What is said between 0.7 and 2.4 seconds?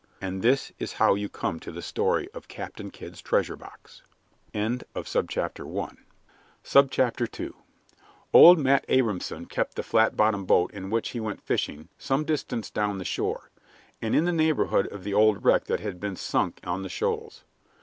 is how you come to the story